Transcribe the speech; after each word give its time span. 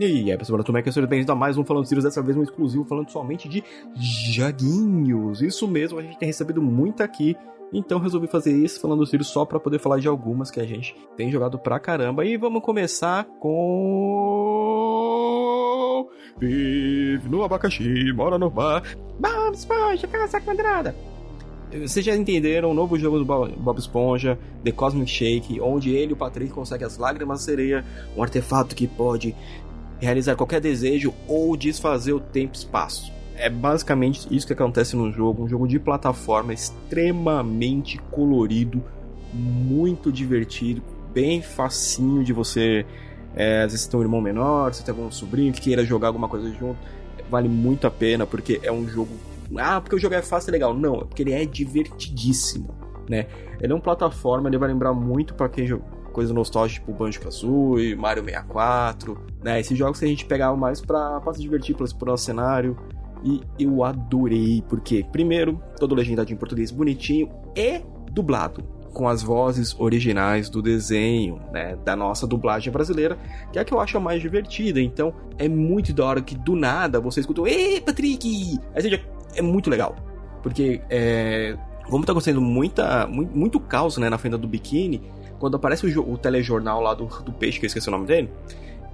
E 0.00 0.04
aí, 0.04 0.38
pessoal, 0.38 0.62
tudo 0.62 0.74
bem? 0.74 0.82
Que 0.84 0.92
sejam 0.92 1.08
bem-vindos 1.08 1.28
a 1.28 1.34
mais 1.34 1.58
um 1.58 1.64
Falando 1.64 1.84
Sirius, 1.84 2.04
dessa 2.04 2.22
vez 2.22 2.36
um 2.36 2.42
exclusivo 2.44 2.84
falando 2.84 3.10
somente 3.10 3.48
de 3.48 3.64
joguinhos. 4.32 5.42
Isso 5.42 5.66
mesmo, 5.66 5.98
a 5.98 6.02
gente 6.02 6.16
tem 6.16 6.28
recebido 6.28 6.62
muito 6.62 7.02
aqui, 7.02 7.36
então 7.72 7.98
resolvi 7.98 8.28
fazer 8.28 8.52
esse 8.64 8.78
Falando 8.78 9.04
Sirius 9.04 9.26
só 9.26 9.44
para 9.44 9.58
poder 9.58 9.80
falar 9.80 9.98
de 9.98 10.06
algumas 10.06 10.52
que 10.52 10.60
a 10.60 10.64
gente 10.64 10.94
tem 11.16 11.32
jogado 11.32 11.58
pra 11.58 11.80
caramba. 11.80 12.24
E 12.24 12.36
vamos 12.36 12.62
começar 12.62 13.24
com... 13.40 13.58
Vive 16.38 17.28
no 17.28 17.42
abacaxi, 17.42 18.12
mora 18.12 18.38
no 18.38 18.48
bar, 18.48 18.84
Bob 19.18 19.52
Esponja, 19.52 20.06
caça 20.06 20.40
quadrada. 20.40 20.94
Vocês 21.72 22.06
já 22.06 22.16
entenderam 22.16 22.70
o 22.70 22.74
novo 22.74 22.96
jogo 22.96 23.18
do 23.18 23.24
Bob 23.24 23.78
Esponja, 23.78 24.38
The 24.62 24.70
Cosmic 24.70 25.10
Shake, 25.10 25.60
onde 25.60 25.90
ele 25.90 26.12
e 26.12 26.14
o 26.14 26.16
Patrick 26.16 26.52
conseguem 26.52 26.86
as 26.86 26.96
lágrimas 26.96 27.40
da 27.40 27.44
sereia, 27.44 27.84
um 28.16 28.22
artefato 28.22 28.76
que 28.76 28.86
pode 28.86 29.34
realizar 30.00 30.36
qualquer 30.36 30.60
desejo 30.60 31.14
ou 31.26 31.56
desfazer 31.56 32.12
o 32.12 32.20
tempo 32.20 32.54
e 32.54 32.58
espaço. 32.58 33.12
É 33.36 33.48
basicamente 33.48 34.26
isso 34.34 34.46
que 34.46 34.52
acontece 34.52 34.96
no 34.96 35.12
jogo, 35.12 35.44
um 35.44 35.48
jogo 35.48 35.68
de 35.68 35.78
plataforma 35.78 36.52
extremamente 36.52 37.98
colorido, 38.10 38.82
muito 39.32 40.10
divertido, 40.10 40.82
bem 41.12 41.40
facinho 41.40 42.24
de 42.24 42.32
você. 42.32 42.84
É, 43.36 43.62
às 43.62 43.72
vezes 43.72 43.82
você 43.82 43.90
tem 43.90 44.00
um 44.00 44.02
irmão 44.02 44.20
menor, 44.20 44.74
você 44.74 44.82
tem 44.82 44.92
algum 44.92 45.10
sobrinho 45.10 45.52
que 45.52 45.60
queira 45.60 45.84
jogar 45.84 46.08
alguma 46.08 46.28
coisa 46.28 46.52
junto, 46.52 46.78
vale 47.30 47.48
muito 47.48 47.86
a 47.86 47.90
pena 47.90 48.26
porque 48.26 48.60
é 48.62 48.72
um 48.72 48.88
jogo. 48.88 49.10
Ah, 49.56 49.80
porque 49.80 49.94
o 49.94 49.98
jogo 49.98 50.14
é 50.14 50.22
fácil 50.22 50.50
e 50.50 50.52
legal. 50.52 50.74
Não, 50.74 50.96
é 50.96 51.04
porque 51.04 51.22
ele 51.22 51.32
é 51.32 51.44
divertidíssimo, 51.44 52.74
né? 53.08 53.26
Ele 53.60 53.72
é 53.72 53.76
um 53.76 53.80
plataforma, 53.80 54.48
ele 54.48 54.58
vai 54.58 54.68
lembrar 54.68 54.92
muito 54.92 55.34
para 55.34 55.48
quem 55.48 55.66
coisa 56.12 56.32
nostálgica 56.32 56.84
tipo 56.84 56.96
Banjo-Kazooie, 56.96 57.94
Mario 57.94 58.24
64, 58.24 59.18
né? 59.42 59.60
Esses 59.60 59.76
jogos 59.76 59.98
que 59.98 60.04
a 60.04 60.08
gente 60.08 60.24
pegava 60.24 60.56
mais 60.56 60.80
pra, 60.80 61.20
pra 61.20 61.32
se 61.32 61.40
divertir, 61.40 61.74
pra 61.74 61.84
explorar 61.84 62.14
o 62.14 62.18
cenário. 62.18 62.76
E 63.24 63.40
eu 63.58 63.82
adorei, 63.82 64.62
porque, 64.68 65.04
primeiro, 65.10 65.60
todo 65.78 65.94
legendado 65.94 66.32
em 66.32 66.36
português 66.36 66.70
bonitinho 66.70 67.28
e 67.56 67.82
dublado 68.12 68.62
com 68.92 69.08
as 69.08 69.22
vozes 69.22 69.78
originais 69.78 70.48
do 70.48 70.62
desenho, 70.62 71.40
né, 71.52 71.76
da 71.84 71.94
nossa 71.94 72.26
dublagem 72.26 72.72
brasileira, 72.72 73.16
que 73.52 73.58
é 73.58 73.62
a 73.62 73.64
que 73.64 73.72
eu 73.72 73.80
acho 73.80 73.96
a 73.96 74.00
mais 74.00 74.20
divertida. 74.20 74.80
Então, 74.80 75.12
é 75.36 75.48
muito 75.48 75.92
da 75.92 76.04
hora 76.04 76.22
que 76.22 76.34
do 76.34 76.56
nada 76.56 77.00
você 77.00 77.20
escuta, 77.20 77.42
ei, 77.48 77.80
Patrick! 77.80 78.58
Aí 78.74 79.02
é 79.36 79.42
muito 79.42 79.68
legal, 79.68 79.94
porque 80.42 80.80
é, 80.88 81.56
como 81.88 82.04
tá 82.04 82.12
acontecendo 82.12 82.40
muita, 82.40 83.06
muito, 83.06 83.36
muito 83.36 83.60
caos, 83.60 83.96
né, 83.98 84.10
na 84.10 84.18
fenda 84.18 84.36
do 84.36 84.46
biquíni, 84.46 85.02
quando 85.38 85.56
aparece 85.56 85.86
o, 85.86 86.12
o 86.12 86.18
telejornal 86.18 86.80
lá 86.80 86.94
do, 86.94 87.06
do 87.06 87.32
peixe, 87.32 87.58
que 87.58 87.66
eu 87.66 87.68
esqueci 87.68 87.88
o 87.88 87.92
nome 87.92 88.06
dele, 88.06 88.30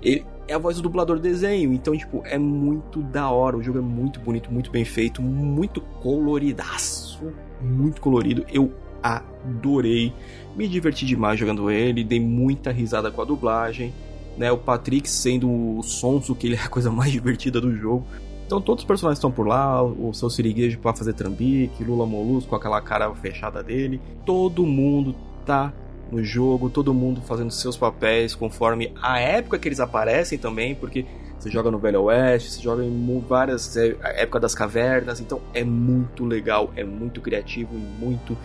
ele 0.02 0.24
é 0.46 0.54
a 0.54 0.58
voz 0.58 0.76
do 0.76 0.82
dublador 0.82 1.16
do 1.16 1.22
desenho. 1.22 1.72
Então, 1.72 1.96
tipo, 1.96 2.22
é 2.26 2.38
muito 2.38 3.02
da 3.02 3.30
hora. 3.30 3.56
O 3.56 3.62
jogo 3.62 3.78
é 3.78 3.82
muito 3.82 4.20
bonito, 4.20 4.52
muito 4.52 4.70
bem 4.70 4.84
feito, 4.84 5.22
muito 5.22 5.80
coloridaço. 5.80 7.32
Muito 7.60 8.00
colorido. 8.00 8.44
Eu 8.52 8.72
adorei. 9.02 10.12
Me 10.54 10.68
diverti 10.68 11.06
demais 11.06 11.40
jogando 11.40 11.70
ele. 11.70 12.04
Dei 12.04 12.20
muita 12.20 12.70
risada 12.70 13.10
com 13.10 13.22
a 13.22 13.24
dublagem. 13.24 13.92
Né, 14.36 14.50
o 14.50 14.58
Patrick 14.58 15.08
sendo 15.08 15.48
o 15.48 15.82
sonso, 15.82 16.34
que 16.34 16.48
ele 16.48 16.56
é 16.56 16.60
a 16.60 16.68
coisa 16.68 16.90
mais 16.90 17.10
divertida 17.12 17.60
do 17.60 17.74
jogo. 17.74 18.04
Então 18.46 18.60
todos 18.60 18.82
os 18.82 18.86
personagens 18.86 19.18
estão 19.18 19.30
por 19.30 19.46
lá, 19.46 19.82
o 19.82 20.12
seu 20.12 20.28
siriguejo 20.28 20.78
para 20.78 20.92
fazer 20.92 21.14
trambique, 21.14 21.82
Lula 21.82 22.04
Molusco 22.04 22.50
com 22.50 22.56
aquela 22.56 22.80
cara 22.80 23.12
fechada 23.14 23.62
dele. 23.62 24.00
Todo 24.26 24.66
mundo 24.66 25.14
tá 25.46 25.72
no 26.14 26.24
jogo, 26.24 26.70
todo 26.70 26.94
mundo 26.94 27.20
fazendo 27.20 27.50
seus 27.50 27.76
papéis 27.76 28.34
conforme 28.34 28.92
a 29.02 29.18
época 29.18 29.58
que 29.58 29.68
eles 29.68 29.80
aparecem 29.80 30.38
também, 30.38 30.74
porque 30.74 31.04
você 31.38 31.50
joga 31.50 31.70
no 31.70 31.78
Velho 31.78 32.02
Oeste, 32.02 32.52
você 32.52 32.62
joga 32.62 32.84
em 32.84 33.24
várias 33.28 33.76
é, 33.76 33.96
época 34.22 34.40
das 34.40 34.54
cavernas, 34.54 35.20
então 35.20 35.40
é 35.52 35.64
muito 35.64 36.24
legal, 36.24 36.72
é 36.76 36.84
muito 36.84 37.20
criativo 37.20 37.74
e 37.74 38.04
muito 38.04 38.36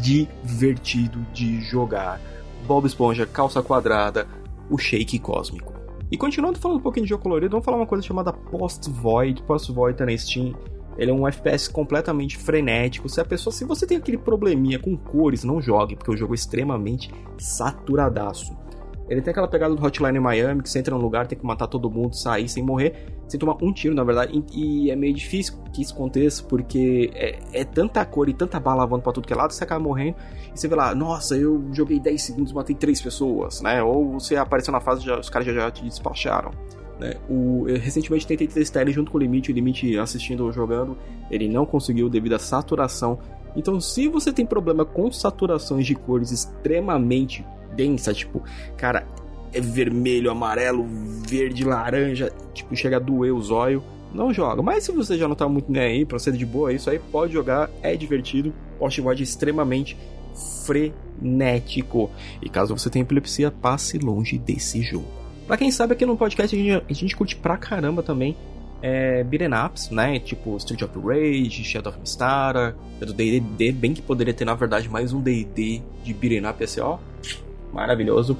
divertido 0.00 1.20
de 1.32 1.60
jogar. 1.60 2.20
Bob 2.66 2.86
Esponja, 2.86 3.26
calça 3.26 3.62
quadrada, 3.62 4.26
o 4.70 4.78
shake 4.78 5.18
cósmico. 5.18 5.72
E 6.10 6.16
continuando 6.16 6.58
falando 6.58 6.78
um 6.78 6.82
pouquinho 6.82 7.04
de 7.04 7.10
jogo 7.10 7.22
colorido, 7.22 7.50
vamos 7.50 7.64
falar 7.64 7.76
uma 7.76 7.86
coisa 7.86 8.02
chamada 8.02 8.32
Post 8.32 8.90
Void. 8.90 9.42
Post 9.42 9.70
Void 9.70 9.98
tá 9.98 10.06
na 10.06 10.16
Steam 10.16 10.54
ele 10.98 11.12
é 11.12 11.14
um 11.14 11.26
FPS 11.26 11.70
completamente 11.70 12.36
frenético. 12.36 13.08
Se 13.08 13.20
a 13.20 13.24
pessoa, 13.24 13.52
se 13.54 13.64
você 13.64 13.86
tem 13.86 13.96
aquele 13.96 14.18
probleminha 14.18 14.78
com 14.78 14.96
cores, 14.96 15.44
não 15.44 15.62
jogue, 15.62 15.94
porque 15.94 16.10
o 16.10 16.16
jogo 16.16 16.34
é 16.34 16.36
extremamente 16.36 17.10
saturadaço. 17.38 18.56
Ele 19.08 19.22
tem 19.22 19.30
aquela 19.30 19.48
pegada 19.48 19.74
do 19.74 19.82
Hotline 19.82 20.20
Miami, 20.20 20.62
que 20.62 20.68
você 20.68 20.80
entra 20.80 20.94
num 20.94 21.00
lugar, 21.00 21.26
tem 21.26 21.38
que 21.38 21.46
matar 21.46 21.66
todo 21.66 21.90
mundo, 21.90 22.14
sair 22.14 22.46
sem 22.46 22.62
morrer, 22.62 23.06
sem 23.26 23.40
tomar 23.40 23.56
um 23.62 23.72
tiro, 23.72 23.94
na 23.94 24.04
verdade. 24.04 24.44
E, 24.52 24.90
é 24.90 24.96
meio 24.96 25.14
difícil 25.14 25.54
que 25.72 25.80
isso 25.80 25.94
aconteça, 25.94 26.42
porque 26.42 27.10
é, 27.14 27.38
é 27.52 27.64
tanta 27.64 28.04
cor 28.04 28.28
e 28.28 28.34
tanta 28.34 28.60
bala 28.60 28.80
lavando 28.80 29.02
pra 29.02 29.12
tudo 29.12 29.26
que 29.26 29.32
é 29.32 29.36
lado, 29.36 29.52
você 29.52 29.64
acaba 29.64 29.82
morrendo. 29.82 30.16
E 30.54 30.58
você 30.58 30.68
vê 30.68 30.74
lá, 30.74 30.94
nossa, 30.94 31.36
eu 31.36 31.64
joguei 31.72 31.98
10 31.98 32.20
segundos, 32.20 32.52
matei 32.52 32.76
3 32.76 33.00
pessoas, 33.00 33.62
né? 33.62 33.82
Ou 33.82 34.12
você 34.12 34.36
apareceu 34.36 34.72
na 34.72 34.80
fase, 34.80 35.02
já, 35.06 35.18
os 35.18 35.30
caras 35.30 35.46
já, 35.46 35.54
já 35.54 35.70
te 35.70 35.84
despacharam. 35.84 36.50
Né? 36.98 37.14
O, 37.28 37.64
eu 37.68 37.78
recentemente 37.78 38.26
tentei 38.26 38.46
testar 38.46 38.82
ele 38.82 38.92
junto 38.92 39.10
com 39.10 39.18
o 39.18 39.20
Limite, 39.20 39.52
o 39.52 39.54
Limite 39.54 39.96
assistindo 39.98 40.44
ou 40.44 40.52
jogando, 40.52 40.96
ele 41.30 41.48
não 41.48 41.64
conseguiu 41.64 42.08
devido 42.08 42.34
à 42.34 42.38
saturação. 42.38 43.18
Então, 43.56 43.80
se 43.80 44.08
você 44.08 44.32
tem 44.32 44.44
problema 44.44 44.84
com 44.84 45.10
saturações 45.10 45.86
de 45.86 45.94
cores 45.94 46.30
extremamente 46.30 47.44
densas, 47.74 48.16
tipo, 48.16 48.42
cara, 48.76 49.06
é 49.52 49.60
vermelho, 49.60 50.30
amarelo, 50.30 50.86
verde, 51.26 51.64
laranja, 51.64 52.32
tipo, 52.52 52.74
chega 52.76 52.96
a 52.96 53.00
doer 53.00 53.34
os 53.34 53.50
olhos, 53.50 53.82
não 54.12 54.32
joga. 54.32 54.62
Mas 54.62 54.84
se 54.84 54.92
você 54.92 55.16
já 55.16 55.28
não 55.28 55.34
tá 55.34 55.48
muito 55.48 55.70
nem 55.70 55.82
aí, 55.82 56.04
procede 56.04 56.38
de 56.38 56.46
boa, 56.46 56.72
isso 56.72 56.90
aí 56.90 56.98
pode 56.98 57.32
jogar, 57.32 57.70
é 57.82 57.96
divertido. 57.96 58.52
Post 58.78 59.00
Void 59.00 59.22
extremamente 59.22 59.96
frenético. 60.64 62.10
E 62.42 62.48
caso 62.48 62.76
você 62.76 62.88
tenha 62.88 63.02
epilepsia, 63.02 63.50
passe 63.50 63.98
longe 63.98 64.38
desse 64.38 64.82
jogo. 64.82 65.27
Pra 65.48 65.56
quem 65.56 65.70
sabe, 65.70 65.94
aqui 65.94 66.04
no 66.04 66.14
podcast 66.14 66.54
a 66.54 66.58
gente, 66.58 66.84
a 66.90 66.92
gente 66.92 67.16
curte 67.16 67.34
pra 67.34 67.56
caramba 67.56 68.02
também 68.02 68.36
é, 68.82 69.24
beat'em 69.24 69.48
ups, 69.48 69.88
né? 69.88 70.18
Tipo 70.18 70.54
Street 70.58 70.82
of 70.82 70.92
Rage, 71.00 71.64
Shadow 71.64 71.90
of 71.90 71.98
Mistara, 71.98 72.76
é 73.00 73.06
do 73.06 73.14
D&D, 73.14 73.72
bem 73.72 73.94
que 73.94 74.02
poderia 74.02 74.34
ter, 74.34 74.44
na 74.44 74.54
verdade, 74.54 74.90
mais 74.90 75.10
um 75.10 75.22
D&D 75.22 75.80
de 76.04 76.12
beat'em 76.12 76.46
up, 76.46 76.62
esse, 76.62 76.82
ó, 76.82 76.98
maravilhoso. 77.72 78.36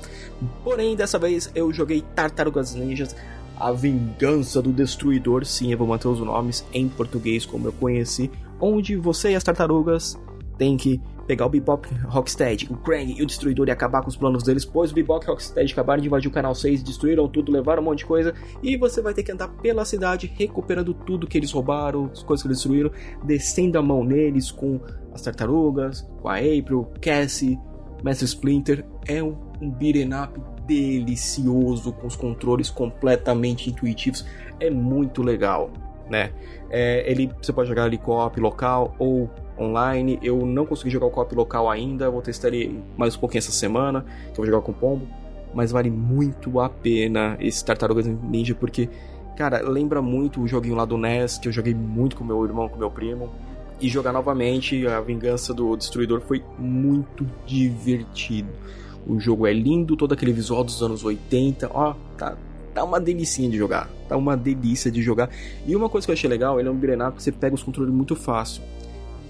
Porém, 0.62 0.94
dessa 0.94 1.18
vez 1.18 1.50
eu 1.54 1.72
joguei 1.72 2.04
Tartarugas 2.14 2.74
Ninjas, 2.74 3.16
A 3.58 3.72
Vingança 3.72 4.60
do 4.60 4.70
Destruidor, 4.70 5.46
sim, 5.46 5.72
eu 5.72 5.78
vou 5.78 5.86
manter 5.86 6.08
os 6.08 6.20
nomes 6.20 6.62
em 6.74 6.90
português 6.90 7.46
como 7.46 7.68
eu 7.68 7.72
conheci, 7.72 8.30
onde 8.60 8.96
você 8.96 9.30
e 9.30 9.34
as 9.34 9.42
tartarugas 9.42 10.20
têm 10.58 10.76
que 10.76 11.00
pegar 11.28 11.44
o 11.44 11.48
Bebop 11.50 11.86
Rocksteady, 12.06 12.66
o 12.70 12.76
Krang 12.78 13.12
e 13.12 13.22
o 13.22 13.26
Destruidor 13.26 13.68
e 13.68 13.70
acabar 13.70 14.00
com 14.00 14.08
os 14.08 14.16
planos 14.16 14.42
deles, 14.42 14.64
pois 14.64 14.90
o 14.90 14.94
Bebop 14.94 15.24
Rocksteady 15.26 15.72
acabaram 15.72 16.00
de 16.00 16.08
invadir 16.08 16.28
o 16.28 16.32
canal 16.32 16.54
6, 16.54 16.82
destruíram 16.82 17.28
tudo, 17.28 17.52
levaram 17.52 17.82
um 17.82 17.84
monte 17.84 17.98
de 17.98 18.06
coisa, 18.06 18.34
e 18.62 18.78
você 18.78 19.02
vai 19.02 19.12
ter 19.12 19.22
que 19.22 19.30
andar 19.30 19.48
pela 19.48 19.84
cidade 19.84 20.32
recuperando 20.34 20.94
tudo 20.94 21.26
que 21.26 21.36
eles 21.36 21.52
roubaram, 21.52 22.10
as 22.10 22.22
coisas 22.22 22.42
que 22.42 22.48
eles 22.48 22.58
destruíram, 22.58 22.90
descendo 23.22 23.78
a 23.78 23.82
mão 23.82 24.02
neles 24.02 24.50
com 24.50 24.80
as 25.12 25.20
tartarugas, 25.20 26.00
com 26.22 26.28
a 26.28 26.36
April, 26.36 26.90
Cassie, 27.00 27.58
Mestre 28.02 28.24
Splinter. 28.24 28.86
É 29.06 29.22
um, 29.22 29.36
um 29.60 29.70
beat'em 29.70 30.10
up 30.14 30.40
delicioso, 30.66 31.92
com 31.92 32.06
os 32.06 32.16
controles 32.16 32.70
completamente 32.70 33.68
intuitivos, 33.68 34.24
é 34.58 34.70
muito 34.70 35.22
legal, 35.22 35.70
né? 36.08 36.32
É, 36.70 37.10
ele, 37.10 37.30
você 37.40 37.52
pode 37.52 37.68
jogar 37.68 37.84
ali 37.84 37.98
co-op 37.98 38.38
local 38.40 38.94
ou 38.98 39.30
online. 39.58 40.18
Eu 40.22 40.44
não 40.46 40.66
consegui 40.66 40.90
jogar 40.90 41.06
o 41.06 41.10
co-op 41.10 41.34
local 41.34 41.70
ainda, 41.70 42.10
vou 42.10 42.22
testar 42.22 42.48
ele 42.48 42.82
mais 42.96 43.16
um 43.16 43.18
pouquinho 43.18 43.38
essa 43.38 43.52
semana, 43.52 44.04
que 44.26 44.32
eu 44.32 44.36
vou 44.36 44.46
jogar 44.46 44.60
com 44.62 44.72
o 44.72 44.74
Pombo. 44.74 45.06
Mas 45.54 45.72
vale 45.72 45.90
muito 45.90 46.60
a 46.60 46.68
pena 46.68 47.36
esse 47.40 47.64
Tartarugas 47.64 48.06
Ninja, 48.06 48.54
porque, 48.54 48.88
cara, 49.36 49.60
lembra 49.66 50.02
muito 50.02 50.42
o 50.42 50.46
joguinho 50.46 50.76
lá 50.76 50.84
do 50.84 50.98
NES, 50.98 51.38
que 51.38 51.48
eu 51.48 51.52
joguei 51.52 51.74
muito 51.74 52.16
com 52.16 52.24
meu 52.24 52.44
irmão, 52.44 52.68
com 52.68 52.78
meu 52.78 52.90
primo. 52.90 53.30
E 53.80 53.88
jogar 53.88 54.12
novamente 54.12 54.86
a 54.86 55.00
Vingança 55.00 55.54
do 55.54 55.76
Destruidor 55.76 56.20
foi 56.20 56.44
muito 56.58 57.26
divertido. 57.46 58.48
O 59.06 59.18
jogo 59.18 59.46
é 59.46 59.52
lindo, 59.52 59.96
todo 59.96 60.12
aquele 60.12 60.32
visual 60.32 60.62
dos 60.64 60.82
anos 60.82 61.04
80, 61.04 61.70
ó, 61.72 61.94
tá, 62.16 62.36
tá 62.74 62.84
uma 62.84 63.00
delicinha 63.00 63.48
de 63.48 63.56
jogar. 63.56 63.88
Tá 64.08 64.16
uma 64.16 64.36
delícia 64.36 64.90
de 64.90 65.00
jogar. 65.00 65.30
E 65.66 65.74
uma 65.74 65.88
coisa 65.88 66.06
que 66.06 66.10
eu 66.10 66.14
achei 66.14 66.28
legal, 66.28 66.58
ele 66.58 66.68
é 66.68 66.72
um 66.72 66.76
beat'em 66.76 67.12
que 67.12 67.22
você 67.22 67.32
pega 67.32 67.54
os 67.54 67.62
controles 67.62 67.92
muito 67.92 68.16
fácil. 68.16 68.62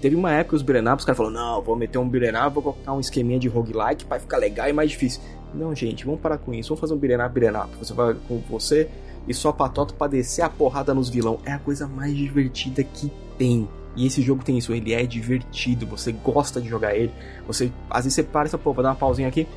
Teve 0.01 0.15
uma 0.15 0.31
época 0.31 0.55
os 0.55 0.61
beat'em 0.61 0.93
os 0.93 1.03
caras 1.03 1.17
falaram, 1.17 1.35
não, 1.35 1.61
vou 1.61 1.75
meter 1.75 1.97
um 1.97 2.07
beat'em 2.07 2.49
vou 2.51 2.63
colocar 2.63 2.93
um 2.93 2.99
esqueminha 2.99 3.39
de 3.39 3.47
roguelike 3.47 4.05
para 4.05 4.19
ficar 4.19 4.37
legal 4.37 4.69
e 4.69 4.73
mais 4.73 4.91
difícil. 4.91 5.21
Não, 5.53 5.75
gente, 5.75 6.05
vamos 6.05 6.21
parar 6.21 6.37
com 6.37 6.53
isso. 6.53 6.69
Vamos 6.69 6.79
fazer 6.79 6.93
um 6.93 6.97
beat'em 6.97 7.25
up, 7.25 7.77
Você 7.79 7.93
vai 7.93 8.15
com 8.27 8.39
você 8.49 8.89
e 9.27 9.33
só 9.33 9.51
patota 9.51 9.93
pra 9.93 10.07
descer 10.07 10.41
a 10.41 10.49
porrada 10.49 10.93
nos 10.93 11.09
vilão. 11.09 11.39
É 11.45 11.51
a 11.51 11.59
coisa 11.59 11.87
mais 11.87 12.15
divertida 12.15 12.83
que 12.83 13.11
tem. 13.37 13.67
E 13.95 14.05
esse 14.05 14.21
jogo 14.21 14.43
tem 14.43 14.57
isso, 14.57 14.73
ele 14.73 14.93
é 14.93 15.03
divertido, 15.05 15.85
você 15.85 16.11
gosta 16.11 16.61
de 16.61 16.69
jogar 16.69 16.95
ele. 16.95 17.11
Você, 17.47 17.71
às 17.89 18.05
vezes 18.05 18.13
você 18.15 18.23
para 18.23 18.45
essa 18.45 18.57
porra, 18.57 18.83
dar 18.83 18.89
uma 18.89 18.95
pausinha 18.95 19.27
aqui. 19.27 19.47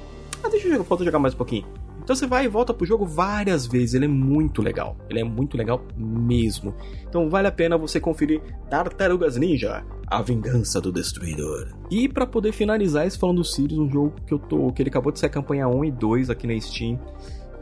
Ah, 0.43 0.49
deixa 0.49 0.67
eu 0.67 0.73
jogar, 0.73 0.85
falta 0.85 1.05
jogar 1.05 1.19
mais 1.19 1.35
um 1.35 1.37
pouquinho. 1.37 1.65
Então 2.03 2.17
você 2.17 2.27
vai 2.27 2.45
e 2.45 2.49
volta 2.49 2.75
pro 2.75 2.87
jogo 2.87 3.07
várias 3.07 3.67
vezes, 3.67 3.95
ele 3.95 4.07
é 4.07 4.09
muito 4.09 4.61
legal. 4.61 4.97
Ele 5.09 5.21
é 5.21 5.25
muito 5.25 5.57
legal 5.57 5.83
mesmo. 5.97 6.75
Então 7.09 7.31
vale 7.31 7.49
a 7.49 7.53
pena 7.53 7.79
você 7.79 8.01
conferir 8.01 8.41
Tartarugas 8.69 9.37
Ninja, 9.37 9.85
A 10.07 10.21
Vingança 10.21 10.81
do 10.81 10.93
Destruidor. 10.93 11.69
E 11.91 12.09
para 12.09 12.27
poder 12.27 12.53
finalizar 12.53 13.07
esse 13.07 13.19
falando 13.19 13.37
do 13.37 13.45
Sirius, 13.45 13.79
um 13.79 13.91
jogo 13.91 14.15
que 14.27 14.35
eu 14.35 14.39
tô 14.39 14.73
que 14.73 14.83
ele 14.83 14.91
acabou 14.91 15.13
de 15.13 15.19
ser 15.19 15.29
campanha 15.29 15.69
1 15.69 15.85
e 15.85 15.91
2 15.91 16.31
aqui 16.31 16.47
na 16.47 16.59
Steam. 16.61 16.99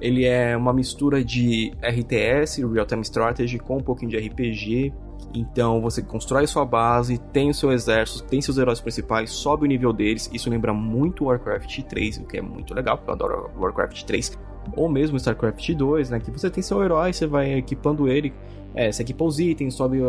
Ele 0.01 0.25
é 0.25 0.57
uma 0.57 0.73
mistura 0.73 1.23
de 1.23 1.73
RTS, 1.83 2.65
Real 2.65 2.87
Time 2.87 3.03
Strategy, 3.03 3.59
com 3.59 3.77
um 3.77 3.83
pouquinho 3.83 4.11
de 4.11 4.17
RPG. 4.17 4.95
Então 5.35 5.81
você 5.81 6.03
constrói 6.03 6.47
sua 6.47 6.65
base, 6.65 7.19
tem 7.19 7.51
o 7.51 7.55
seu 7.55 7.73
exército, 7.73 8.25
tem 8.25 8.41
seus 8.41 8.59
heróis 8.59 8.81
principais, 8.81 9.31
sobe 9.31 9.65
o 9.65 9.69
nível 9.69 9.93
deles. 9.93 10.31
Isso 10.33 10.51
lembra 10.51 10.73
muito 10.73 11.25
Warcraft 11.25 11.83
3, 11.83 12.19
o 12.19 12.25
que 12.25 12.39
é 12.39 12.43
muito 12.43 12.75
legal, 12.75 12.97
porque 12.97 13.11
eu 13.11 13.15
adoro 13.15 13.51
Warcraft 13.57 14.03
3. 14.05 14.39
Ou 14.77 14.89
mesmo 14.89 15.17
StarCraft 15.17 15.71
2, 15.75 16.11
né? 16.11 16.21
Que 16.21 16.31
você 16.31 16.51
tem 16.51 16.63
seu 16.63 16.83
herói, 16.83 17.13
você 17.13 17.27
vai 17.27 17.55
equipando 17.55 18.09
ele. 18.09 18.33
É, 18.75 18.93
você 18.93 19.03
equipa 19.03 19.25
os 19.25 19.41
itens, 19.41 19.75
sobe 19.75 20.01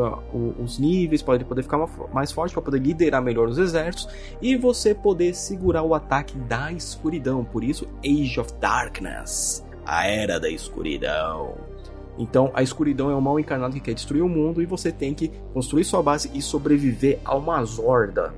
os 0.62 0.78
níveis, 0.78 1.24
pode 1.24 1.44
poder 1.46 1.64
ficar 1.64 1.80
mais 2.14 2.32
forte 2.32 2.54
para 2.54 2.62
poder 2.62 2.80
liderar 2.80 3.22
melhor 3.22 3.48
os 3.48 3.58
exércitos 3.58 4.08
e 4.40 4.56
você 4.56 4.94
poder 4.94 5.34
segurar 5.34 5.82
o 5.82 5.96
ataque 5.96 6.38
da 6.38 6.72
escuridão. 6.72 7.44
Por 7.44 7.64
isso, 7.64 7.88
Age 8.06 8.40
of 8.40 8.54
Darkness 8.60 9.64
a 9.86 10.08
Era 10.08 10.40
da 10.40 10.50
Escuridão. 10.50 11.56
Então, 12.18 12.52
a 12.54 12.62
escuridão 12.62 13.10
é 13.10 13.16
o 13.16 13.22
mal 13.22 13.40
encarnado 13.40 13.74
que 13.74 13.80
quer 13.80 13.94
destruir 13.94 14.22
o 14.22 14.30
mundo 14.30 14.62
e 14.62 14.66
você 14.66 14.92
tem 14.92 15.14
que 15.14 15.32
construir 15.54 15.84
sua 15.84 16.04
base 16.04 16.30
e 16.34 16.42
sobreviver 16.42 17.20
a 17.24 17.36
uma 17.36 17.64
zorda. 17.64 18.34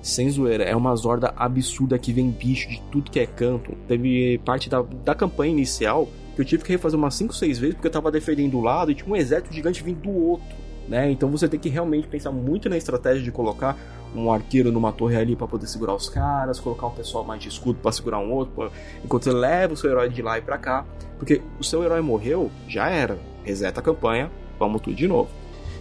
Sem 0.00 0.28
zoeira, 0.28 0.64
é 0.64 0.74
uma 0.74 0.96
zorda 0.96 1.32
absurda 1.36 1.98
que 1.98 2.12
vem 2.12 2.30
bicho 2.30 2.68
de 2.68 2.82
tudo 2.90 3.10
que 3.10 3.20
é 3.20 3.26
canto. 3.26 3.76
Teve 3.86 4.38
parte 4.44 4.68
da, 4.68 4.82
da 4.82 5.14
campanha 5.14 5.52
inicial 5.52 6.08
que 6.34 6.40
eu 6.40 6.44
tive 6.44 6.64
que 6.64 6.72
refazer 6.72 6.98
umas 6.98 7.14
5, 7.14 7.34
6 7.34 7.58
vezes 7.58 7.74
porque 7.74 7.86
eu 7.86 7.92
tava 7.92 8.10
defendendo 8.10 8.58
um 8.58 8.62
lado 8.62 8.90
e 8.90 8.94
tinha 8.94 9.08
um 9.08 9.16
exército 9.16 9.54
gigante 9.54 9.82
vindo 9.82 10.00
do 10.00 10.10
outro. 10.10 10.61
Né? 10.88 11.10
Então 11.10 11.30
você 11.30 11.48
tem 11.48 11.58
que 11.58 11.68
realmente 11.68 12.08
pensar 12.08 12.30
muito 12.32 12.68
na 12.68 12.76
estratégia 12.76 13.22
de 13.22 13.30
colocar 13.30 13.76
um 14.14 14.30
arqueiro 14.32 14.70
numa 14.70 14.92
torre 14.92 15.16
ali 15.16 15.34
para 15.34 15.46
poder 15.46 15.66
segurar 15.66 15.94
os 15.94 16.08
caras, 16.08 16.60
colocar 16.60 16.86
um 16.86 16.90
pessoal 16.90 17.24
mais 17.24 17.40
de 17.40 17.48
escudo 17.48 17.78
para 17.80 17.92
segurar 17.92 18.18
um 18.18 18.30
outro, 18.30 18.54
pra... 18.54 18.70
enquanto 19.02 19.24
você 19.24 19.32
leva 19.32 19.72
o 19.72 19.76
seu 19.76 19.90
herói 19.90 20.08
de 20.08 20.20
lá 20.22 20.38
e 20.38 20.42
para 20.42 20.58
cá, 20.58 20.84
porque 21.18 21.40
o 21.58 21.64
seu 21.64 21.82
herói 21.82 22.00
morreu, 22.00 22.50
já 22.68 22.90
era, 22.90 23.18
reseta 23.42 23.80
a 23.80 23.82
campanha, 23.82 24.30
vamos 24.58 24.82
tudo 24.82 24.94
de 24.94 25.08
novo. 25.08 25.30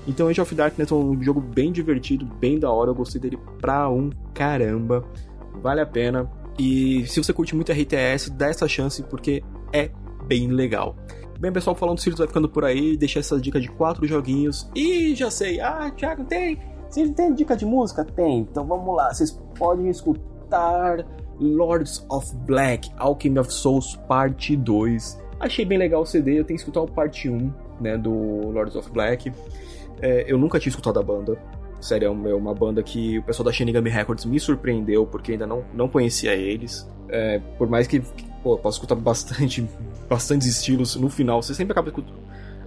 Então 0.07 0.27
Age 0.27 0.42
of 0.42 0.56
Darkness 0.56 0.92
é 0.92 0.95
um 0.95 1.21
jogo 1.21 1.42
bem 1.42 1.71
divertido, 1.71 2.25
bem 2.25 2.57
da 2.57 2.71
hora, 2.71 2.89
eu 2.89 2.95
gostei 2.95 3.19
dele 3.19 3.38
pra 3.59 3.89
um 3.89 4.09
caramba, 4.33 5.04
vale 5.62 5.81
a 5.81 5.86
pena. 5.86 6.30
E 6.57 7.06
se 7.07 7.21
você 7.21 7.33
curte 7.33 7.56
muito 7.56 7.71
RTS, 7.71 8.30
dá 8.31 8.47
essa 8.47 8.68
chance 8.68 9.04
porque 9.04 9.44
é 9.74 9.89
bem 10.25 10.47
legal. 10.47 10.95
Bem, 11.41 11.51
pessoal, 11.51 11.75
falando 11.75 11.95
do 11.95 12.01
Sirius 12.01 12.19
vai 12.19 12.27
ficando 12.27 12.47
por 12.47 12.63
aí, 12.63 12.95
deixei 12.95 13.19
essa 13.19 13.39
dica 13.41 13.59
de 13.59 13.67
quatro 13.67 14.05
joguinhos. 14.05 14.69
E 14.75 15.15
já 15.15 15.31
sei, 15.31 15.59
ah, 15.59 15.89
Thiago, 15.89 16.23
tem 16.23 16.59
se 16.91 17.09
tem 17.13 17.33
dica 17.33 17.55
de 17.55 17.65
música? 17.65 18.03
Tem. 18.03 18.39
Então 18.39 18.65
vamos 18.65 18.95
lá. 18.95 19.13
Vocês 19.13 19.31
podem 19.57 19.89
escutar 19.89 21.03
Lords 21.39 22.05
of 22.09 22.35
Black, 22.45 22.91
Alchemy 22.97 23.39
of 23.39 23.51
Souls 23.51 23.95
Parte 24.07 24.55
2. 24.57 25.19
Achei 25.39 25.65
bem 25.65 25.77
legal 25.77 26.01
o 26.01 26.05
CD. 26.05 26.31
Eu 26.31 26.43
tenho 26.43 26.57
que 26.57 26.63
escutar 26.63 26.81
o 26.81 26.88
Parte 26.88 27.29
1, 27.29 27.51
né, 27.79 27.97
do 27.97 28.11
Lords 28.51 28.75
of 28.75 28.91
Black. 28.91 29.31
É, 30.01 30.25
eu 30.27 30.37
nunca 30.37 30.59
tinha 30.59 30.69
escutado 30.69 30.99
a 30.99 31.03
banda. 31.03 31.41
Sério, 31.79 32.07
é 32.27 32.35
uma 32.35 32.53
banda 32.53 32.83
que 32.83 33.17
o 33.17 33.23
pessoal 33.23 33.45
da 33.45 33.51
Shinigami 33.51 33.89
Records 33.89 34.25
me 34.25 34.39
surpreendeu, 34.39 35.07
porque 35.07 35.31
ainda 35.31 35.47
não, 35.47 35.63
não 35.73 35.87
conhecia 35.87 36.35
eles. 36.35 36.87
É, 37.09 37.39
por 37.57 37.67
mais 37.67 37.87
que, 37.87 38.03
pô, 38.43 38.57
posso 38.57 38.77
escutar 38.77 38.95
bastante, 38.95 39.67
bastantes 40.09 40.47
estilos, 40.47 40.95
no 40.95 41.09
final 41.09 41.41
você 41.41 41.53
sempre 41.53 41.71
acaba 41.71 41.89
escutando 41.89 42.21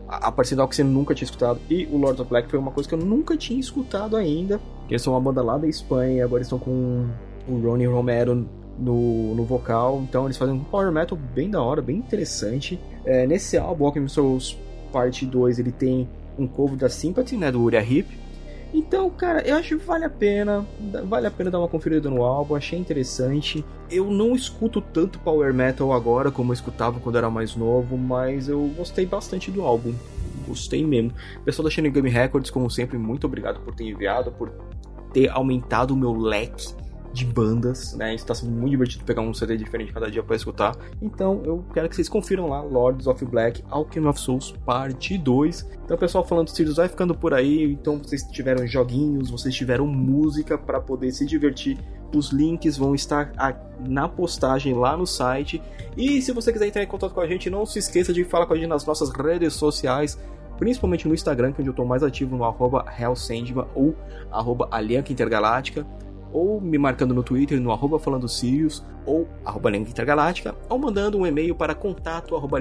aparecendo 0.07 0.61
algo 0.61 0.71
que 0.71 0.77
você 0.77 0.85
nunca 0.85 1.15
tinha 1.15 1.25
escutado. 1.25 1.61
E 1.69 1.87
o 1.87 1.97
Lords 1.97 2.21
of 2.21 2.29
Black 2.29 2.49
foi 2.49 2.59
uma 2.59 2.71
coisa 2.71 2.89
que 2.89 2.95
eu 2.95 2.99
nunca 2.99 3.37
tinha 3.37 3.59
escutado 3.59 4.17
ainda. 4.17 4.61
Eles 4.89 5.03
são 5.03 5.13
uma 5.13 5.21
banda 5.21 5.43
lá 5.43 5.57
da 5.57 5.67
Espanha, 5.67 6.25
agora 6.25 6.43
estão 6.43 6.59
com 6.59 7.09
o 7.49 7.59
Ronnie 7.59 7.87
Romero 7.87 8.47
no, 8.79 9.35
no 9.35 9.45
vocal. 9.45 10.01
Então 10.09 10.27
eles 10.27 10.37
fazem 10.37 10.55
um 10.55 10.65
power 10.65 10.93
metal 10.93 11.19
bem 11.35 11.51
da 11.51 11.63
hora, 11.63 11.81
bem 11.81 11.97
interessante. 11.97 12.79
É, 13.05 13.27
nesse 13.27 13.57
álbum, 13.57 13.87
Alchemy 13.87 14.09
Souls 14.09 14.59
Parte 14.93 15.27
2, 15.27 15.59
ele 15.59 15.73
tem 15.73 16.09
um 16.39 16.47
cover 16.47 16.77
da 16.77 16.89
Sympathy, 16.89 17.37
né, 17.37 17.51
do 17.51 17.63
Uriah 17.63 17.85
Heep. 17.85 18.24
Então, 18.75 19.09
cara, 19.09 19.41
eu 19.47 19.57
acho 19.57 19.79
que 19.79 19.85
vale 19.85 20.05
a 20.05 20.11
pena, 20.11 20.67
vale 21.05 21.29
a 21.29 21.31
pena 21.31 21.49
dar 21.49 21.61
uma 21.61 21.69
conferida 21.69 22.11
no 22.11 22.25
álbum, 22.25 22.57
achei 22.57 22.77
interessante. 22.77 23.65
Eu 23.89 24.11
não 24.11 24.35
escuto 24.35 24.81
tanto 24.81 25.21
power 25.21 25.55
metal 25.55 25.93
agora 25.93 26.29
como 26.33 26.51
eu 26.51 26.55
escutava 26.55 26.99
quando 26.99 27.17
era 27.17 27.31
mais 27.31 27.55
novo, 27.55 27.97
mas 27.97 28.49
eu 28.49 28.69
gostei 28.77 29.07
bastante 29.07 29.49
do 29.49 29.63
álbum. 29.63 29.95
Gostei 30.49 30.85
mesmo. 30.85 31.13
Pessoal 31.45 31.65
da 31.65 31.71
Shinigami 31.71 32.11
Records, 32.11 32.51
como 32.51 32.69
sempre, 32.69 32.99
muito 32.99 33.29
obrigado 33.29 33.61
por 33.61 33.77
ter 33.77 33.85
enviado, 33.85 34.33
por 34.33 34.51
ter 35.13 35.31
aumentado 35.31 35.95
o 35.95 35.97
meu 35.97 36.13
leque 36.13 36.75
de 37.15 37.25
bandas, 37.25 37.95
né? 37.95 38.13
Está 38.15 38.35
sendo 38.35 38.51
muito 38.51 38.71
divertido 38.71 39.05
pegar 39.05 39.23
um 39.23 39.33
CD 39.33 39.57
diferente 39.57 39.93
cada 39.93 40.11
dia 40.11 40.23
para 40.23 40.35
escutar. 40.35 40.77
Então 41.01 41.41
eu 41.45 41.65
quero 41.73 41.89
que 41.89 41.95
vocês 41.95 42.09
confiram 42.09 42.49
lá 42.49 42.61
Lords 42.61 43.07
of 43.07 43.25
Black, 43.25 43.63
Alchemy 43.71 44.09
of 44.09 44.21
Souls 44.21 44.53
Parte 44.67 45.17
2. 45.17 45.75
Então, 45.85 45.97
pessoal, 45.97 46.25
falando 46.25 46.47
do 46.47 46.51
Sirius 46.51 46.77
vai 46.77 46.89
ficando 46.89 47.15
por 47.15 47.33
aí. 47.33 47.63
Então, 47.65 47.99
vocês 47.99 48.23
tiveram 48.25 48.67
joguinhos, 48.67 49.31
vocês 49.31 49.55
tiveram 49.55 49.87
música 49.87 50.57
para 50.57 50.81
poder 50.81 51.13
se 51.13 51.27
divertir. 51.27 51.79
Os 52.15 52.31
links 52.31 52.79
vão 52.79 52.95
estar 52.95 53.33
na 53.87 54.09
postagem 54.09 54.73
lá 54.73 54.97
no 54.97 55.07
site. 55.07 55.63
E 55.97 56.23
se 56.23 56.33
você 56.33 56.53
quiser 56.53 56.69
entrar 56.69 56.83
em 56.83 56.87
contato 56.87 57.13
com 57.13 57.21
a 57.21 57.27
gente, 57.27 57.51
não 57.51 57.67
se 57.67 57.79
esqueça 57.79 58.13
de 58.13 58.25
falar 58.25 58.47
com 58.47 58.55
a 58.55 58.57
gente 58.57 58.69
nas 58.69 58.85
nossas 58.85 59.11
redes 59.11 59.53
sociais 59.55 60.19
principalmente 60.57 61.09
no 61.09 61.15
Instagram, 61.15 61.53
que 61.53 61.61
é 61.61 61.63
onde 61.63 61.71
eu 61.71 61.73
estou 61.73 61.85
mais 61.85 62.05
ativo 62.05 62.37
no 62.37 62.45
arroba 62.45 62.85
ou 63.75 63.95
arroba 64.31 64.71
Intergaláctica 65.11 65.85
ou 66.35 66.61
me 66.61 66.77
marcando 66.77 67.15
no 67.15 67.23
Twitter 67.23 67.61
no 67.61 67.71
arroba 67.71 67.99
falando 67.99 68.29
Sirius 68.29 68.85
ou 69.07 69.29
arroba 69.45 69.75
Intergaláctica, 69.77 70.55
ou 70.69 70.79
mandando 70.79 71.19
um 71.19 71.27
e-mail 71.27 71.55
para 71.55 71.75
contato 71.75 72.35
arroba 72.35 72.59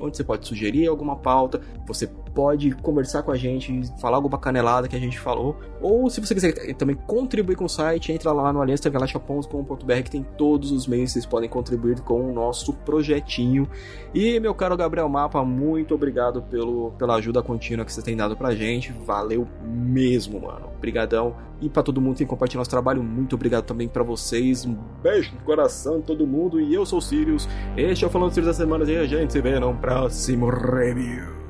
onde 0.00 0.16
você 0.16 0.24
pode 0.24 0.46
sugerir 0.46 0.86
alguma 0.86 1.16
pauta, 1.16 1.60
você 1.86 2.06
pode 2.06 2.70
conversar 2.72 3.22
com 3.22 3.30
a 3.30 3.36
gente, 3.36 3.82
falar 4.00 4.16
alguma 4.16 4.38
canelada 4.38 4.88
que 4.88 4.96
a 4.96 4.98
gente 4.98 5.18
falou, 5.18 5.56
ou 5.80 6.08
se 6.08 6.20
você 6.20 6.34
quiser 6.34 6.74
também 6.74 6.96
contribuir 6.96 7.56
com 7.56 7.64
o 7.64 7.68
site, 7.68 8.12
entra 8.12 8.32
lá 8.32 8.52
no 8.52 8.60
aliançaintergaláctica.com.br 8.62 10.02
que 10.04 10.10
tem 10.10 10.22
todos 10.36 10.70
os 10.72 10.86
meios 10.86 11.10
que 11.10 11.12
vocês 11.14 11.26
podem 11.26 11.48
contribuir 11.48 12.00
com 12.00 12.30
o 12.30 12.32
nosso 12.32 12.72
projetinho. 12.72 13.68
E 14.14 14.40
meu 14.40 14.54
caro 14.54 14.76
Gabriel 14.76 15.08
Mapa, 15.08 15.44
muito 15.44 15.94
obrigado 15.94 16.42
pelo, 16.42 16.92
pela 16.92 17.16
ajuda 17.16 17.42
contínua 17.42 17.84
que 17.84 17.92
você 17.92 18.02
tem 18.02 18.16
dado 18.16 18.36
pra 18.36 18.54
gente, 18.54 18.92
valeu 18.92 19.46
mesmo, 19.62 20.40
mano. 20.40 20.70
Obrigadão. 20.76 21.35
E 21.60 21.68
para 21.68 21.82
todo 21.82 22.00
mundo 22.00 22.12
que 22.12 22.18
tem 22.18 22.26
compartilhado 22.26 22.60
nosso 22.60 22.70
trabalho, 22.70 23.02
muito 23.02 23.34
obrigado 23.34 23.64
também 23.64 23.88
para 23.88 24.02
vocês. 24.02 24.66
Um 24.66 24.76
beijo 25.02 25.34
no 25.34 25.40
coração, 25.40 26.02
todo 26.02 26.26
mundo. 26.26 26.60
E 26.60 26.74
eu 26.74 26.84
sou 26.84 26.98
o 26.98 27.02
Sirius. 27.02 27.48
Este 27.76 28.04
é 28.04 28.08
o 28.08 28.10
Falando 28.10 28.32
Sirius 28.32 28.48
da 28.48 28.54
Semana 28.54 28.84
e 28.90 28.96
a 28.96 29.06
gente 29.06 29.32
se 29.32 29.40
vê 29.40 29.58
no 29.58 29.74
próximo 29.74 30.50
review. 30.50 31.45